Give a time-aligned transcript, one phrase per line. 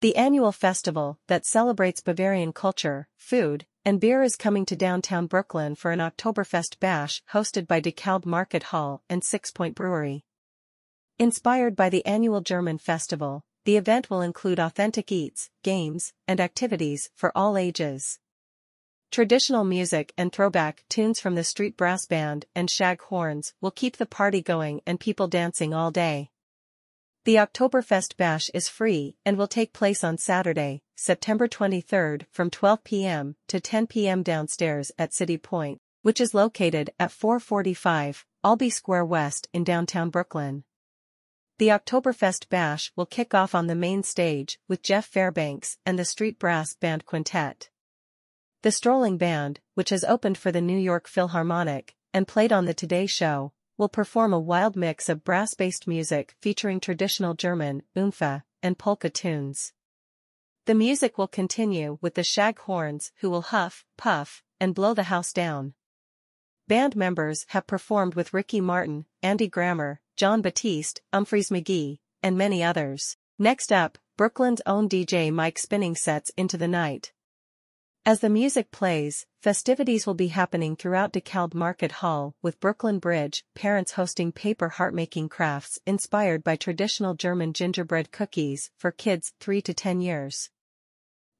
[0.00, 5.74] The annual festival that celebrates Bavarian culture, food, and beer is coming to downtown Brooklyn
[5.74, 10.24] for an Oktoberfest bash hosted by DeKalb Market Hall and Sixpoint Brewery.
[11.18, 17.10] Inspired by the annual German festival, the event will include authentic eats, games, and activities
[17.16, 18.20] for all ages.
[19.10, 23.96] Traditional music and throwback tunes from the street brass band and shag horns will keep
[23.96, 26.30] the party going and people dancing all day.
[27.28, 32.82] The Oktoberfest Bash is free and will take place on Saturday, September 23 from 12
[32.84, 33.36] p.m.
[33.48, 34.22] to 10 p.m.
[34.22, 40.64] downstairs at City Point, which is located at 445 Albee Square West in downtown Brooklyn.
[41.58, 46.06] The Oktoberfest Bash will kick off on the main stage with Jeff Fairbanks and the
[46.06, 47.68] Street Brass Band Quintet.
[48.62, 52.72] The Strolling Band, which has opened for the New York Philharmonic and played on the
[52.72, 58.76] Today Show, will perform a wild mix of brass-based music featuring traditional German, Oompah, and
[58.76, 59.72] polka tunes.
[60.66, 65.04] The music will continue with the shag horns who will huff, puff, and blow the
[65.04, 65.72] house down.
[66.66, 72.62] Band members have performed with Ricky Martin, Andy Grammer, Jon Batiste, Umphrey's McGee, and many
[72.62, 73.16] others.
[73.38, 77.12] Next up, Brooklyn's own DJ Mike spinning sets into the night.
[78.06, 83.44] As the music plays, festivities will be happening throughout DeKalb Market Hall with Brooklyn Bridge
[83.54, 89.74] parents hosting paper heart-making crafts inspired by traditional German gingerbread cookies for kids 3 to
[89.74, 90.50] 10 years.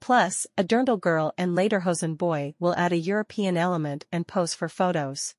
[0.00, 4.68] Plus, a Dirndl girl and Lederhosen boy will add a European element and pose for
[4.68, 5.34] photos.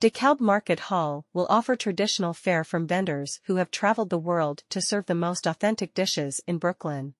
[0.00, 4.80] DeKalb Market Hall will offer traditional fare from vendors who have traveled the world to
[4.80, 7.14] serve the most authentic dishes in Brooklyn.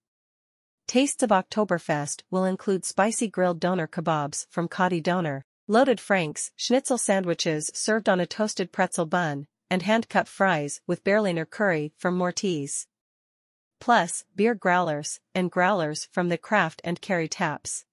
[0.91, 6.99] Tastes of Oktoberfest will include spicy grilled doner kebabs from Kotti Doner, loaded franks, schnitzel
[6.99, 12.89] sandwiches served on a toasted pretzel bun, and hand-cut fries with Berliner curry from Mortise.
[13.79, 17.85] Plus, beer growlers and growlers from the craft and carry taps.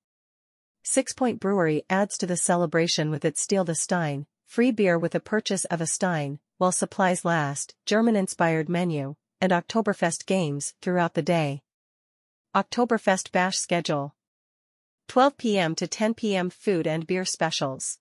[0.84, 5.20] Sixpoint Brewery adds to the celebration with its Steal the Stein, free beer with a
[5.20, 11.62] purchase of a Stein, while supplies last, German-inspired menu, and Oktoberfest games throughout the day.
[12.58, 14.16] Oktoberfest Bash Schedule
[15.10, 15.76] 12 p.m.
[15.76, 16.50] to 10 p.m.
[16.50, 18.00] Food and beer specials.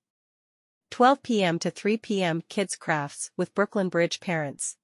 [0.91, 1.59] 12 p.m.
[1.59, 2.43] to 3 p.m.
[2.49, 4.79] Kids Crafts with Brooklyn Bridge parents.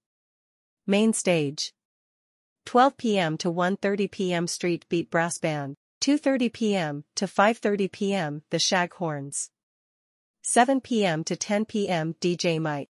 [0.87, 1.73] Main stage.
[2.67, 3.39] 12 p.m.
[3.39, 4.47] to 1.30 p.m.
[4.47, 5.77] Street Beat Brass Band.
[6.03, 7.05] 2.30 p.m.
[7.15, 8.43] to 5.30 p.m.
[8.51, 9.49] The Shag Horns
[10.43, 11.25] 7 p.m.
[11.25, 12.15] to 10 p.m.
[12.21, 12.91] DJ Mike.